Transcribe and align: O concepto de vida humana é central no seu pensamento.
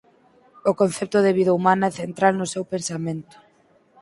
O 0.69 0.71
concepto 0.81 1.17
de 1.25 1.35
vida 1.39 1.55
humana 1.57 1.85
é 1.91 1.97
central 2.01 2.33
no 2.37 2.51
seu 2.53 2.63
pensamento. 2.73 3.35